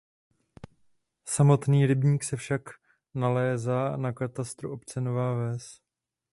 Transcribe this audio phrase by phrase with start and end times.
[1.25, 2.61] Samotný rybník se však
[3.13, 5.81] nalézá na katastru obce Nová Ves.